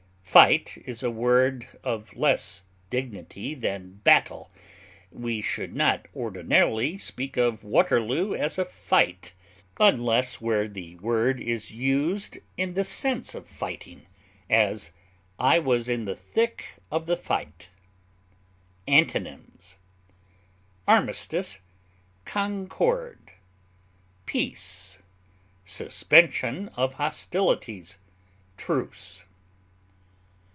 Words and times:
Fight 0.23 0.77
is 0.85 1.03
a 1.03 1.11
word 1.11 1.67
of 1.83 2.15
less 2.15 2.63
dignity 2.89 3.53
than 3.53 3.99
battle; 4.05 4.49
we 5.11 5.41
should 5.41 5.75
not 5.75 6.05
ordinarily 6.15 6.97
speak 6.97 7.35
of 7.35 7.65
Waterloo 7.65 8.33
as 8.33 8.57
a 8.57 8.63
fight, 8.63 9.33
unless 9.77 10.39
where 10.39 10.69
the 10.69 10.95
word 10.99 11.41
is 11.41 11.71
used 11.73 12.37
in 12.55 12.75
the 12.75 12.85
sense 12.85 13.35
of 13.35 13.45
fighting; 13.45 14.07
as, 14.49 14.91
I 15.37 15.59
was 15.59 15.89
in 15.89 16.05
the 16.05 16.15
thick 16.15 16.77
of 16.89 17.07
the 17.07 17.17
fight. 17.17 17.67
Antonyms: 18.87 19.75
armistice, 20.87 21.59
concord, 22.23 23.33
peace, 24.25 24.99
suspension 25.65 26.69
of 26.69 26.93
hostilities, 26.93 27.97
truce. 28.55 29.25